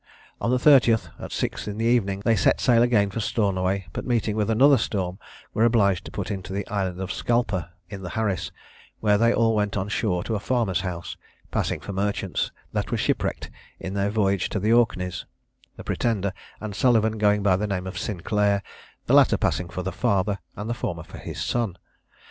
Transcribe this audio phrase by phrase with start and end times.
[0.41, 4.03] On the 30th, at six in the evening, they set sail again for Stornoway, but
[4.03, 5.19] meeting with another storm,
[5.53, 8.51] were obliged to put into the island of Scalpa, in the Harris,
[8.99, 11.17] where they all went on shore to a farmer's house,
[11.51, 15.27] passing for merchants that were shipwrecked in their voyage to the Orkneys:
[15.75, 18.63] the Pretender and Sullivan going by the name of Sinclair,
[19.05, 21.77] the latter passing for the father, and the former for his son.